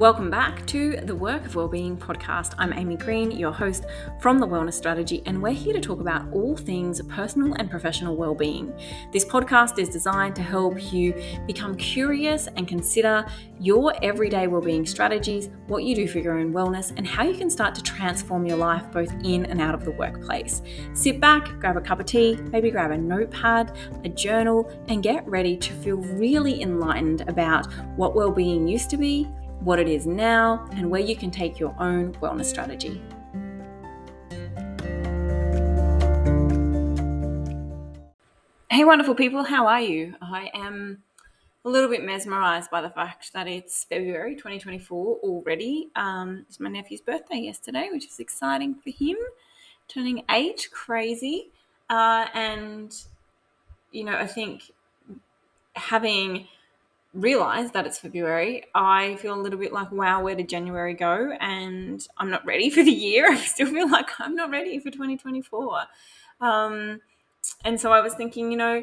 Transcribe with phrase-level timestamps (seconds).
[0.00, 2.54] Welcome back to the Work of Wellbeing podcast.
[2.56, 3.84] I'm Amy Green, your host
[4.18, 8.16] from The Wellness Strategy, and we're here to talk about all things personal and professional
[8.16, 8.72] well-being.
[9.12, 11.12] This podcast is designed to help you
[11.46, 13.26] become curious and consider
[13.58, 17.50] your everyday well-being strategies, what you do for your own wellness, and how you can
[17.50, 20.62] start to transform your life both in and out of the workplace.
[20.94, 25.28] Sit back, grab a cup of tea, maybe grab a notepad, a journal, and get
[25.28, 29.28] ready to feel really enlightened about what well-being used to be
[29.60, 33.00] what it is now, and where you can take your own wellness strategy.
[38.70, 40.14] Hey, wonderful people, how are you?
[40.22, 41.02] I am
[41.64, 45.88] a little bit mesmerized by the fact that it's February 2024 already.
[45.96, 49.16] Um, it's my nephew's birthday yesterday, which is exciting for him.
[49.88, 51.50] Turning eight, crazy.
[51.90, 52.96] Uh, and,
[53.92, 54.72] you know, I think
[55.74, 56.46] having
[57.12, 61.32] realize that it's February, I feel a little bit like, wow, where did January go?
[61.40, 63.26] And I'm not ready for the year.
[63.30, 65.82] I still feel like I'm not ready for 2024.
[66.40, 67.00] Um,
[67.64, 68.82] and so I was thinking, you know,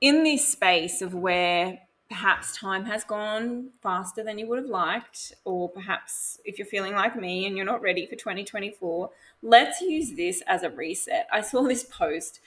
[0.00, 1.78] in this space of where
[2.08, 6.92] perhaps time has gone faster than you would have liked, or perhaps if you're feeling
[6.92, 9.10] like me and you're not ready for 2024,
[9.42, 11.26] let's use this as a reset.
[11.32, 12.40] I saw this post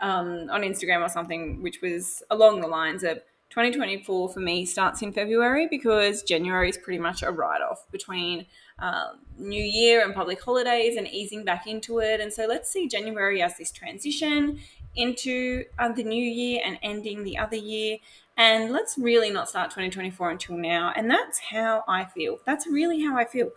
[0.00, 3.20] um, on Instagram or something, which was along the lines of,
[3.50, 8.46] 2024 for me starts in February because January is pretty much a write off between
[8.78, 12.20] um, New Year and public holidays and easing back into it.
[12.20, 14.60] And so let's see January as this transition
[14.94, 17.98] into uh, the new year and ending the other year.
[18.36, 20.92] And let's really not start 2024 until now.
[20.94, 22.38] And that's how I feel.
[22.44, 23.50] That's really how I feel.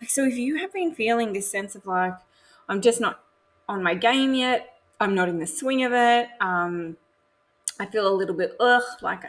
[0.00, 2.14] Like, so if you have been feeling this sense of like,
[2.68, 3.20] I'm just not
[3.68, 6.96] on my game yet, I'm not in the swing of it, um,
[7.78, 9.24] I feel a little bit ugh, like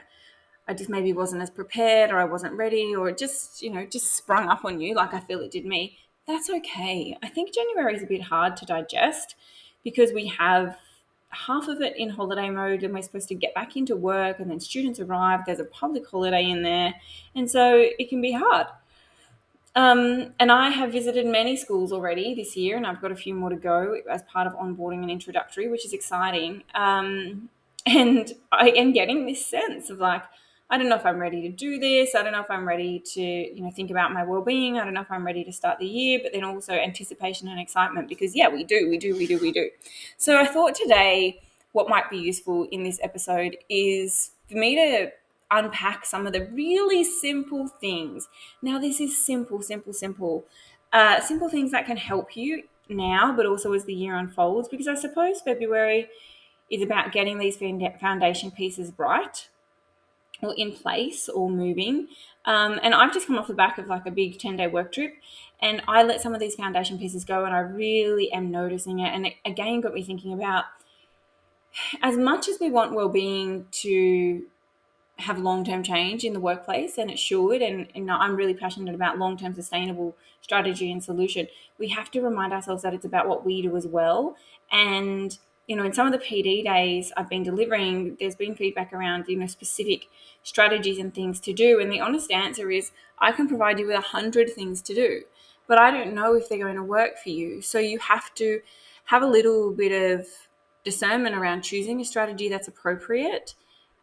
[0.67, 3.85] I just maybe wasn't as prepared or I wasn't ready or it just, you know,
[3.85, 5.97] just sprung up on you like I feel it did me.
[6.27, 7.17] That's okay.
[7.23, 9.35] I think January is a bit hard to digest
[9.83, 10.77] because we have
[11.29, 14.49] half of it in holiday mode and we're supposed to get back into work and
[14.49, 15.41] then students arrive.
[15.45, 16.93] There's a public holiday in there.
[17.35, 18.67] And so it can be hard.
[19.75, 23.35] Um, and I have visited many schools already this year, and I've got a few
[23.35, 26.63] more to go as part of onboarding and introductory, which is exciting.
[26.73, 27.49] Um,
[27.85, 30.23] and I am getting this sense of like,
[30.69, 32.13] I don't know if I'm ready to do this.
[32.13, 34.77] I don't know if I'm ready to, you know, think about my well-being.
[34.77, 37.59] I don't know if I'm ready to start the year, but then also anticipation and
[37.59, 39.69] excitement because yeah, we do, we do, we do, we do.
[40.17, 41.41] So I thought today
[41.71, 45.11] what might be useful in this episode is for me to
[45.51, 48.27] unpack some of the really simple things.
[48.61, 50.45] Now this is simple, simple, simple.
[50.91, 54.87] Uh, simple things that can help you now, but also as the year unfolds, because
[54.87, 56.09] I suppose February
[56.69, 59.47] is about getting these foundation pieces right
[60.41, 62.07] or in place or moving.
[62.45, 64.93] Um, and I've just come off the back of like a big 10 day work
[64.93, 65.15] trip
[65.61, 69.13] and I let some of these foundation pieces go and I really am noticing it.
[69.13, 70.65] And it again got me thinking about
[72.01, 74.43] as much as we want well being to
[75.19, 78.95] have long term change in the workplace, and it should, and, and I'm really passionate
[78.95, 81.47] about long term sustainable strategy and solution,
[81.77, 84.35] we have to remind ourselves that it's about what we do as well.
[84.71, 85.37] And
[85.69, 89.25] you know, in some of the PD days I've been delivering, there's been feedback around,
[89.27, 90.07] you know, specific
[90.41, 91.79] strategies and things to do.
[91.79, 95.21] And the honest answer is I can provide you with a hundred things to do,
[95.67, 97.61] but I don't know if they're going to work for you.
[97.61, 98.61] So you have to
[99.05, 100.27] have a little bit of
[100.83, 103.53] discernment around choosing a strategy that's appropriate.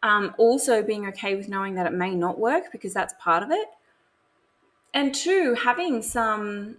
[0.03, 3.51] Um, also being okay with knowing that it may not work because that's part of
[3.51, 3.67] it.
[4.93, 6.77] And two, having some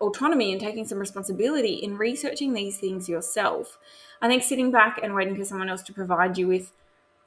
[0.00, 3.78] autonomy and taking some responsibility in researching these things yourself.
[4.20, 6.72] I think sitting back and waiting for someone else to provide you with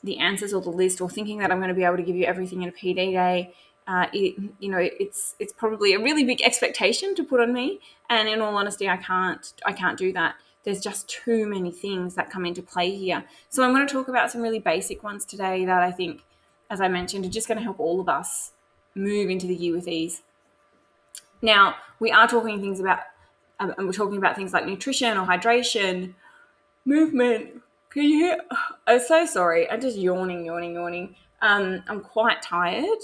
[0.04, 2.16] the answers or the list, or thinking that I'm going to be able to give
[2.16, 3.54] you everything in a PD day,
[3.88, 7.80] uh, it, you know, it's it's probably a really big expectation to put on me.
[8.10, 10.36] And in all honesty, I can't I can't do that.
[10.64, 13.24] There's just too many things that come into play here.
[13.50, 16.24] So I'm going to talk about some really basic ones today that I think,
[16.72, 18.52] as I mentioned, are just going to help all of us
[18.96, 20.24] move into the year with ease.
[21.42, 23.00] Now, we are talking things about,
[23.60, 26.14] um, and we're talking about things like nutrition or hydration,
[26.86, 27.62] movement.
[27.90, 28.38] Can you hear?
[28.88, 29.70] I'm so sorry.
[29.70, 31.16] I'm just yawning, yawning, yawning.
[31.42, 33.00] Um, I'm quite tired.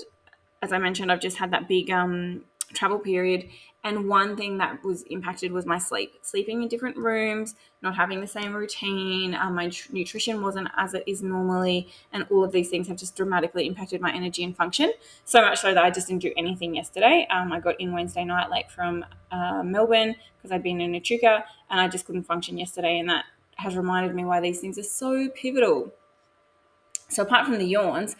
[0.61, 2.43] As I mentioned, I've just had that big um,
[2.73, 3.49] travel period
[3.83, 8.21] and one thing that was impacted was my sleep, sleeping in different rooms, not having
[8.21, 9.33] the same routine.
[9.33, 12.97] Um, my tr- nutrition wasn't as it is normally, and all of these things have
[12.97, 14.93] just dramatically impacted my energy and function.
[15.25, 17.27] So much so that I just didn't do anything yesterday.
[17.31, 21.43] Um, I got in Wednesday night late from uh, Melbourne because I'd been in Echuca,
[21.71, 23.25] and I just couldn't function yesterday, and that
[23.55, 25.91] has reminded me why these things are so pivotal.
[27.09, 28.15] So apart from the yawns,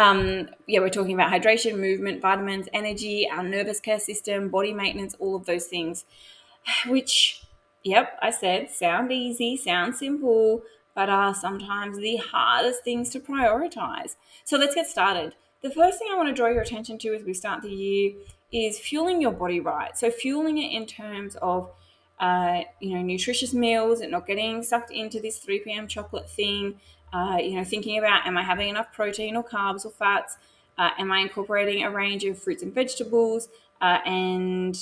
[0.00, 5.14] Um, yeah, we're talking about hydration, movement, vitamins, energy, our nervous care system, body maintenance,
[5.18, 6.06] all of those things,
[6.86, 7.42] which,
[7.84, 10.62] yep, I said, sound easy, sound simple,
[10.94, 14.16] but are sometimes the hardest things to prioritize.
[14.44, 15.34] So let's get started.
[15.60, 18.12] The first thing I want to draw your attention to as we start the year
[18.50, 19.98] is fueling your body right.
[19.98, 21.72] So fueling it in terms of
[22.20, 25.88] uh, you know, nutritious meals and not getting sucked into this 3 p.m.
[25.88, 26.78] chocolate thing.
[27.12, 30.36] Uh, you know, thinking about am I having enough protein or carbs or fats?
[30.78, 33.48] Uh, am I incorporating a range of fruits and vegetables
[33.80, 34.78] uh, and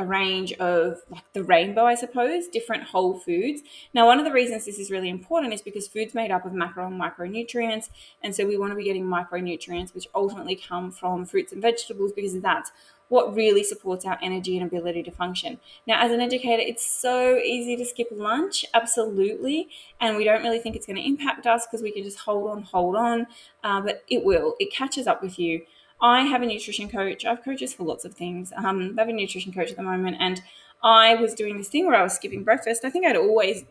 [0.00, 3.60] a range of like the rainbow, I suppose, different whole foods.
[3.92, 6.54] Now, one of the reasons this is really important is because food's made up of
[6.54, 7.90] macro and micronutrients.
[8.22, 12.12] And so we want to be getting micronutrients, which ultimately come from fruits and vegetables,
[12.12, 12.72] because that's
[13.10, 15.58] what really supports our energy and ability to function.
[15.84, 19.68] Now, as an educator, it's so easy to skip lunch, absolutely.
[20.00, 22.48] And we don't really think it's going to impact us because we can just hold
[22.48, 23.26] on, hold on.
[23.64, 25.62] Uh, but it will, it catches up with you.
[26.00, 27.24] I have a nutrition coach.
[27.24, 28.52] I have coaches for lots of things.
[28.56, 30.40] Um, I have a nutrition coach at the moment, and
[30.82, 32.84] I was doing this thing where I was skipping breakfast.
[32.84, 33.64] I think I'd always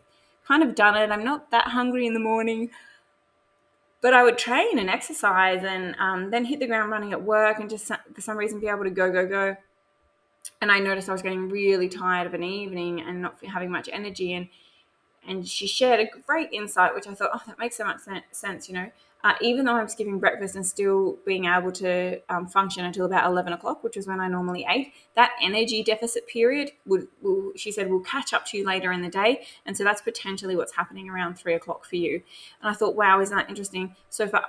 [0.46, 1.10] kind of done it.
[1.10, 2.70] I'm not that hungry in the morning,
[4.02, 7.58] but I would train and exercise, and um, then hit the ground running at work,
[7.58, 9.56] and just for some reason be able to go, go, go.
[10.62, 13.88] And I noticed I was getting really tired of an evening and not having much
[13.92, 14.48] energy, and
[15.26, 18.00] and she shared a great insight, which I thought, oh, that makes so much
[18.32, 18.68] sense.
[18.68, 18.90] You know,
[19.22, 23.26] uh, even though I'm skipping breakfast and still being able to um, function until about
[23.26, 27.70] 11 o'clock, which is when I normally ate, that energy deficit period would, will, she
[27.70, 29.44] said, will catch up to you later in the day.
[29.66, 32.22] And so that's potentially what's happening around three o'clock for you.
[32.62, 33.94] And I thought, wow, isn't that interesting?
[34.08, 34.40] So for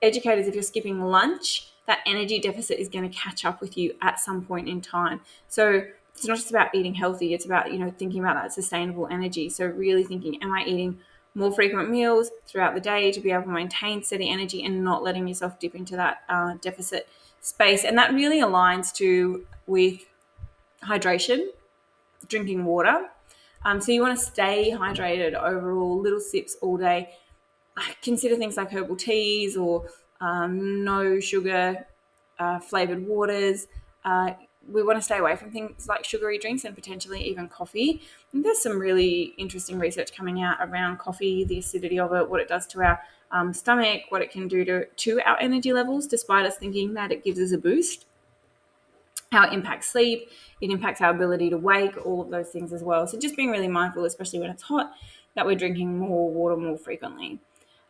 [0.00, 3.94] educators, if you're skipping lunch, that energy deficit is going to catch up with you
[4.00, 5.20] at some point in time.
[5.46, 5.82] So
[6.16, 9.48] it's not just about eating healthy, it's about, you know, thinking about that sustainable energy.
[9.48, 10.98] So really thinking, am I eating
[11.36, 15.02] more frequent meals throughout the day to be able to maintain steady energy and not
[15.02, 17.08] letting yourself dip into that uh, deficit
[17.42, 17.84] space.
[17.84, 20.00] And that really aligns to with
[20.82, 21.48] hydration,
[22.26, 23.08] drinking water.
[23.66, 27.10] Um, so you want to stay hydrated overall, little sips all day.
[28.02, 29.84] Consider things like herbal teas or
[30.22, 31.86] um, no sugar
[32.38, 33.66] uh, flavored waters.
[34.04, 34.30] Uh,
[34.70, 38.02] we want to stay away from things like sugary drinks and potentially even coffee.
[38.32, 42.40] And there's some really interesting research coming out around coffee, the acidity of it, what
[42.40, 46.06] it does to our um, stomach, what it can do to, to our energy levels,
[46.06, 48.06] despite us thinking that it gives us a boost.
[49.32, 50.30] How it impacts sleep,
[50.60, 53.06] it impacts our ability to wake, all of those things as well.
[53.06, 54.92] So just being really mindful, especially when it's hot,
[55.34, 57.40] that we're drinking more water more frequently.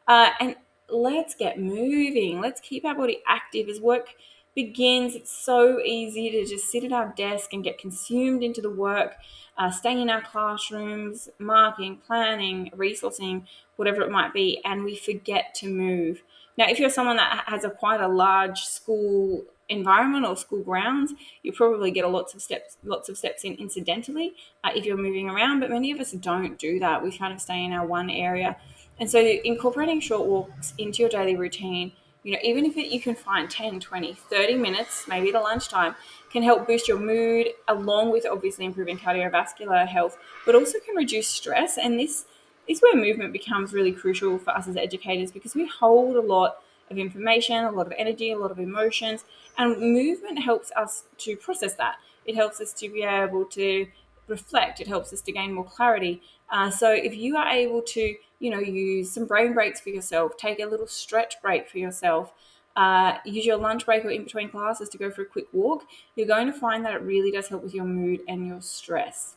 [0.08, 0.56] Uh, and
[0.88, 2.40] let's get moving.
[2.40, 4.14] Let's keep our body active as work
[4.56, 5.14] begins.
[5.14, 9.14] It's so easy to just sit at our desk and get consumed into the work,
[9.56, 13.44] uh, stay in our classrooms, marking, planning, resourcing,
[13.76, 16.22] whatever it might be, and we forget to move.
[16.58, 21.12] Now, if you're someone that has a quite a large school environment or school grounds,
[21.42, 24.96] you probably get a lots of steps, lots of steps in incidentally uh, if you're
[24.96, 25.60] moving around.
[25.60, 27.02] But many of us don't do that.
[27.02, 28.56] We kind of stay in our one area,
[28.98, 31.92] and so incorporating short walks into your daily routine
[32.26, 35.94] you know, even if it, you can find 10, 20, 30 minutes, maybe the lunchtime,
[36.28, 41.28] can help boost your mood along with obviously improving cardiovascular health, but also can reduce
[41.28, 41.78] stress.
[41.78, 42.24] And this
[42.66, 46.56] is where movement becomes really crucial for us as educators because we hold a lot
[46.90, 49.24] of information, a lot of energy, a lot of emotions,
[49.56, 52.00] and movement helps us to process that.
[52.24, 53.86] It helps us to be able to
[54.28, 56.22] reflect, it helps us to gain more clarity.
[56.50, 60.36] Uh, so if you are able to you know, use some brain breaks for yourself,
[60.36, 62.32] take a little stretch break for yourself,
[62.76, 65.84] uh, use your lunch break or in between classes to go for a quick walk,
[66.14, 69.36] you're going to find that it really does help with your mood and your stress.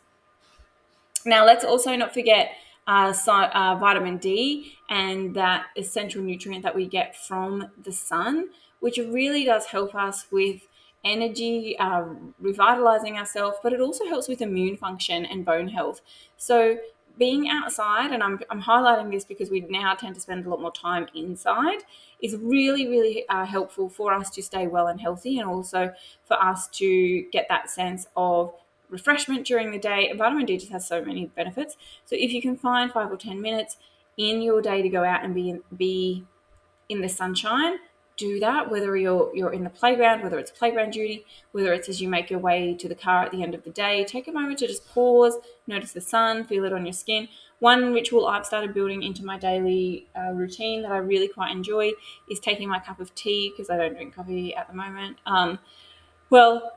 [1.26, 2.52] Now, let's also not forget
[2.88, 8.50] uh, so, uh, vitamin D and that essential nutrient that we get from the sun,
[8.80, 10.62] which really does help us with
[11.04, 12.04] energy, uh,
[12.40, 16.02] revitalizing ourselves, but it also helps with immune function and bone health.
[16.38, 16.78] So,
[17.18, 20.62] being outside, and I'm, I'm highlighting this because we now tend to spend a lot
[20.62, 21.80] more time inside,
[22.22, 26.42] is really, really uh, helpful for us to stay well and healthy, and also for
[26.42, 28.54] us to get that sense of
[28.90, 30.10] refreshment during the day.
[30.10, 31.76] And vitamin D just has so many benefits.
[32.06, 33.78] So if you can find five or 10 minutes
[34.18, 36.26] in your day to go out and be be
[36.90, 37.78] in the sunshine,
[38.20, 42.02] do that, whether you're you're in the playground, whether it's playground duty, whether it's as
[42.02, 44.04] you make your way to the car at the end of the day.
[44.04, 47.30] Take a moment to just pause, notice the sun, feel it on your skin.
[47.60, 51.92] One ritual I've started building into my daily uh, routine that I really quite enjoy
[52.30, 55.18] is taking my cup of tea because I don't drink coffee at the moment.
[55.26, 55.60] Um,
[56.30, 56.74] well,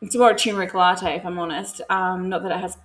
[0.00, 1.80] it's more a turmeric latte if I'm honest.
[1.90, 2.76] Um, not that it has,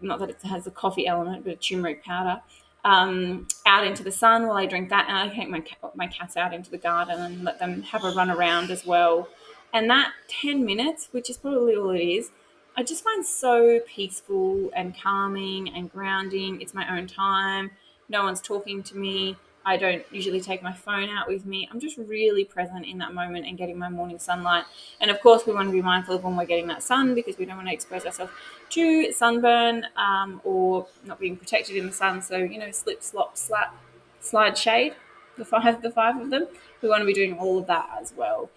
[0.00, 2.40] not that it has a coffee element, but a turmeric powder.
[2.84, 5.62] Um, out into the sun while I drink that, and I take my
[5.94, 9.28] my cats out into the garden and let them have a run around as well.
[9.72, 12.30] And that ten minutes, which is probably all it is,
[12.76, 16.60] I just find so peaceful and calming and grounding.
[16.60, 17.72] It's my own time.
[18.08, 19.36] No one's talking to me.
[19.64, 21.68] I don't usually take my phone out with me.
[21.70, 24.64] I'm just really present in that moment and getting my morning sunlight.
[25.00, 27.36] And of course, we want to be mindful of when we're getting that sun because
[27.36, 28.32] we don't want to expose ourselves
[28.70, 32.22] to sunburn um, or not being protected in the sun.
[32.22, 33.76] So, you know, slip, slop, slap,
[34.20, 34.94] slide, shade,
[35.36, 36.46] the five, the five of them.
[36.80, 38.50] We want to be doing all of that as well.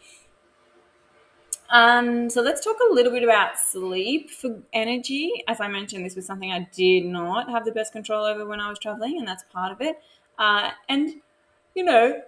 [1.70, 5.44] Um, so let's talk a little bit about sleep for energy.
[5.48, 8.60] As I mentioned, this was something I did not have the best control over when
[8.60, 10.00] I was traveling, and that's part of it.
[10.38, 11.22] Uh, and,
[11.76, 12.22] you know,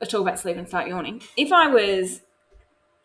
[0.00, 1.22] I talk about sleep and start yawning.
[1.36, 2.22] If I was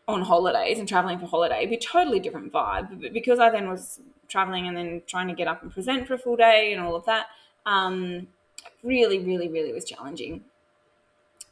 [0.07, 3.01] on holidays and traveling for holiday, it'd be a totally different vibe.
[3.01, 6.13] But because I then was traveling and then trying to get up and present for
[6.13, 7.27] a full day and all of that,
[7.65, 8.27] um,
[8.83, 10.43] really, really, really was challenging.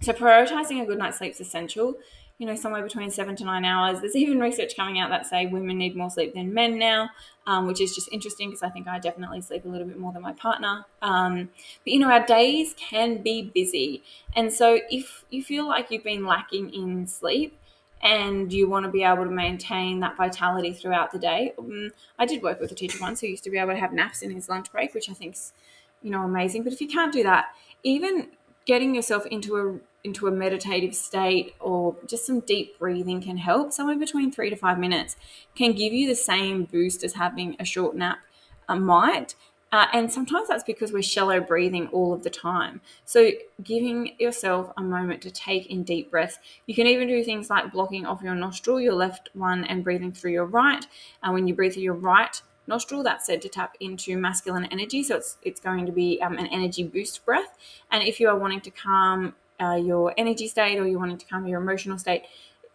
[0.01, 1.95] So prioritizing a good night's sleep is essential
[2.37, 3.99] you know, somewhere between seven to nine hours.
[3.99, 7.09] There's even research coming out that say women need more sleep than men now,
[7.45, 10.11] um, which is just interesting because I think I definitely sleep a little bit more
[10.11, 10.85] than my partner.
[11.01, 11.49] Um,
[11.83, 14.03] but you know, our days can be busy,
[14.35, 17.57] and so if you feel like you've been lacking in sleep,
[18.03, 21.53] and you want to be able to maintain that vitality throughout the day.
[21.57, 23.93] Um, I did work with a teacher once who used to be able to have
[23.93, 25.53] naps in his lunch break, which I think's
[26.01, 26.63] you know amazing.
[26.63, 27.45] But if you can't do that,
[27.81, 28.27] even
[28.65, 33.71] getting yourself into a into a meditative state or just some deep breathing can help.
[33.71, 35.15] Somewhere between three to five minutes
[35.55, 38.19] can give you the same boost as having a short nap
[38.67, 39.35] uh, might.
[39.73, 42.79] Uh, and sometimes that's because we're shallow breathing all of the time.
[43.05, 43.31] So,
[43.63, 46.37] giving yourself a moment to take in deep breaths.
[46.67, 50.11] You can even do things like blocking off your nostril, your left one, and breathing
[50.11, 50.85] through your right.
[51.23, 55.01] And when you breathe through your right nostril, that's said to tap into masculine energy.
[55.01, 57.57] So, it's, it's going to be um, an energy boost breath.
[57.89, 59.33] And if you are wanting to calm
[59.63, 62.23] uh, your energy state or you're wanting to calm your emotional state,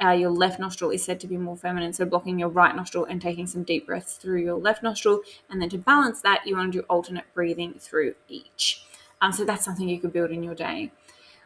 [0.02, 1.92] uh, your left nostril is said to be more feminine.
[1.92, 5.20] So blocking your right nostril and taking some deep breaths through your left nostril.
[5.50, 8.84] And then to balance that, you want to do alternate breathing through each.
[9.20, 10.92] Um, so that's something you could build in your day.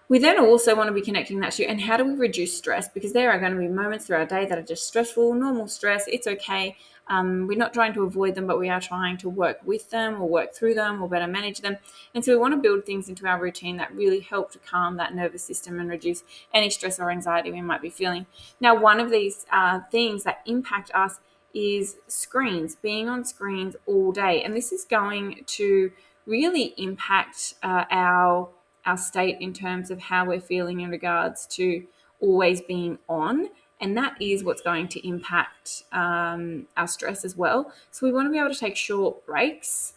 [0.08, 2.88] We then also want to be connecting that to and how do we reduce stress?
[2.88, 5.68] Because there are going to be moments through our day that are just stressful, normal
[5.68, 6.04] stress.
[6.06, 6.76] It's okay.
[7.08, 10.20] Um, we're not trying to avoid them, but we are trying to work with them
[10.20, 11.76] or work through them or better manage them.
[12.14, 14.96] And so we want to build things into our routine that really help to calm
[14.96, 16.22] that nervous system and reduce
[16.54, 18.26] any stress or anxiety we might be feeling.
[18.60, 21.20] Now, one of these uh, things that impact us
[21.54, 24.42] is screens, being on screens all day.
[24.42, 25.92] And this is going to
[26.26, 28.48] really impact uh, our
[28.84, 31.84] our state in terms of how we're feeling in regards to
[32.20, 33.48] always being on
[33.82, 37.72] and that is what's going to impact um, our stress as well.
[37.90, 39.94] So we want to be able to take short breaks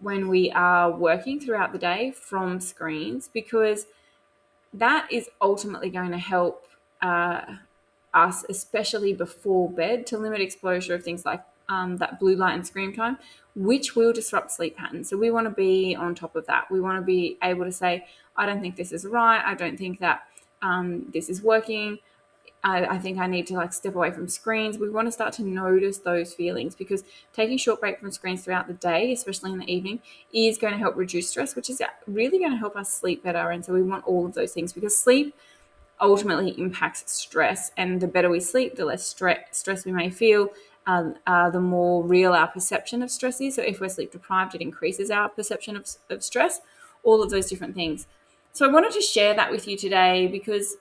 [0.00, 3.86] when we are working throughout the day from screens because
[4.74, 6.66] that is ultimately going to help
[7.00, 7.42] uh,
[8.12, 12.66] us, especially before bed, to limit exposure of things like um, that blue light and
[12.66, 13.18] screen time,
[13.54, 15.08] which will disrupt sleep patterns.
[15.08, 16.70] So we want to be on top of that.
[16.70, 19.42] We want to be able to say, I don't think this is right.
[19.44, 20.24] I don't think that
[20.60, 21.98] um, this is working.
[22.66, 24.76] I, I, think I need to like step away from screens.
[24.76, 28.66] We want to start to notice those feelings because taking short break from screens throughout
[28.66, 30.00] the day, especially in the evening,
[30.32, 33.50] is going to help reduce stress, which is really going to help us sleep better.
[33.50, 35.32] And so we want all of those things because sleep
[36.00, 37.70] ultimately impacts stress.
[37.76, 40.48] And the better we sleep, the less stre- stress we may feel.
[40.88, 43.54] Um, uh, the more real our perception of stress is.
[43.54, 46.60] So if we're sleep deprived, it increases our perception of, of stress.
[47.04, 48.08] All of those different things.
[48.52, 50.76] So I wanted to share that with you today because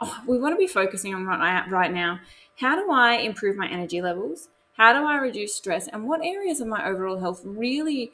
[0.00, 2.20] oh, we want to be focusing on right, right now.
[2.56, 4.48] How do I improve my energy levels?
[4.76, 5.88] How do I reduce stress?
[5.88, 8.12] And what areas of my overall health really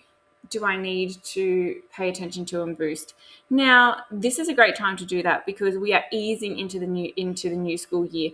[0.49, 3.15] do I need to pay attention to and boost?
[3.51, 6.87] Now, this is a great time to do that because we are easing into the
[6.87, 8.33] new into the new school year,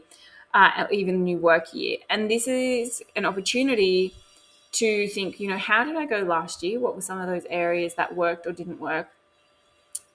[0.55, 4.15] uh, even the new work year, and this is an opportunity
[4.73, 5.41] to think.
[5.41, 6.79] You know, how did I go last year?
[6.79, 9.09] What were some of those areas that worked or didn't work?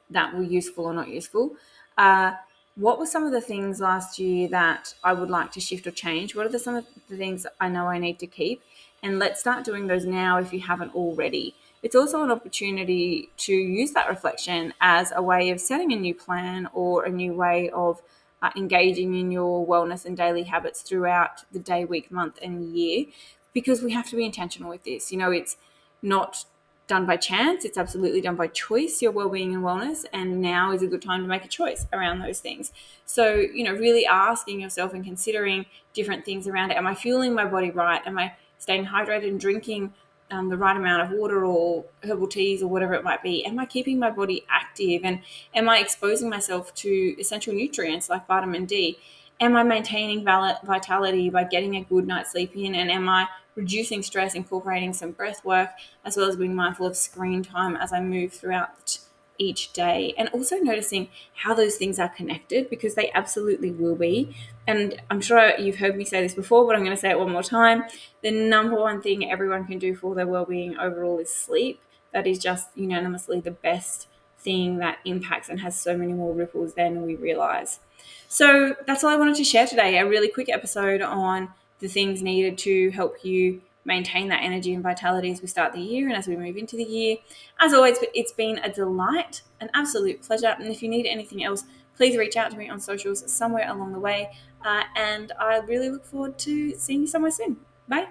[0.09, 1.51] That were useful or not useful?
[1.97, 2.33] Uh,
[2.75, 5.91] what were some of the things last year that I would like to shift or
[5.91, 6.35] change?
[6.35, 8.61] What are the, some of the things I know I need to keep?
[9.03, 11.55] And let's start doing those now if you haven't already.
[11.83, 16.13] It's also an opportunity to use that reflection as a way of setting a new
[16.13, 18.01] plan or a new way of
[18.41, 23.05] uh, engaging in your wellness and daily habits throughout the day, week, month, and year
[23.53, 25.11] because we have to be intentional with this.
[25.11, 25.57] You know, it's
[26.01, 26.45] not
[26.87, 27.63] done by chance.
[27.63, 30.03] It's absolutely done by choice, your well-being and wellness.
[30.11, 32.73] And now is a good time to make a choice around those things.
[33.05, 36.77] So, you know, really asking yourself and considering different things around it.
[36.77, 38.01] Am I fueling my body right?
[38.05, 39.93] Am I staying hydrated and drinking
[40.31, 43.45] um, the right amount of water or herbal teas or whatever it might be?
[43.45, 45.19] Am I keeping my body active and
[45.53, 48.97] am I exposing myself to essential nutrients like vitamin D?
[49.39, 52.75] Am I maintaining vitality by getting a good night's sleep in?
[52.75, 55.69] And am I reducing stress, incorporating some breath work,
[56.05, 58.99] as well as being mindful of screen time as I move throughout
[59.37, 64.35] each day and also noticing how those things are connected because they absolutely will be.
[64.67, 67.17] And I'm sure you've heard me say this before, but I'm going to say it
[67.17, 67.83] one more time.
[68.21, 71.81] The number one thing everyone can do for their well-being overall is sleep.
[72.13, 76.75] That is just unanimously the best thing that impacts and has so many more ripples
[76.75, 77.79] than we realize.
[78.27, 79.97] So that's all I wanted to share today.
[79.97, 81.49] A really quick episode on
[81.81, 85.81] the things needed to help you maintain that energy and vitality as we start the
[85.81, 87.17] year and as we move into the year.
[87.59, 90.55] As always, it's been a delight, an absolute pleasure.
[90.59, 91.63] And if you need anything else,
[91.95, 94.29] please reach out to me on socials somewhere along the way.
[94.63, 97.57] Uh, and I really look forward to seeing you somewhere soon.
[97.87, 98.07] Bye.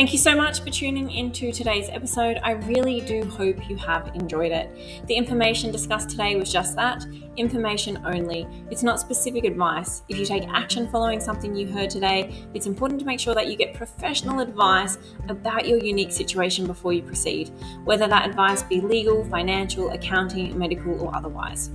[0.00, 2.40] Thank you so much for tuning into today's episode.
[2.42, 5.06] I really do hope you have enjoyed it.
[5.06, 7.04] The information discussed today was just that
[7.36, 8.46] information only.
[8.70, 10.00] It's not specific advice.
[10.08, 13.48] If you take action following something you heard today, it's important to make sure that
[13.48, 14.96] you get professional advice
[15.28, 17.50] about your unique situation before you proceed,
[17.84, 21.72] whether that advice be legal, financial, accounting, medical, or otherwise.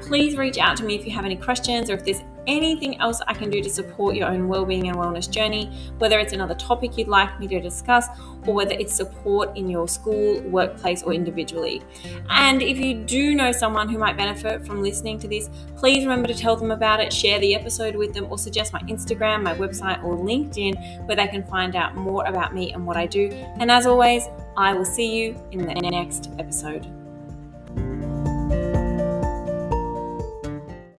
[0.00, 3.20] Please reach out to me if you have any questions or if there's anything else
[3.26, 5.66] I can do to support your own well-being and wellness journey,
[5.98, 8.06] whether it's another topic you'd like me to discuss
[8.46, 11.82] or whether it's support in your school, workplace or individually.
[12.28, 16.28] And if you do know someone who might benefit from listening to this, please remember
[16.28, 19.54] to tell them about it, share the episode with them or suggest my Instagram, my
[19.54, 23.28] website or LinkedIn where they can find out more about me and what I do.
[23.58, 26.86] And as always, I will see you in the next episode.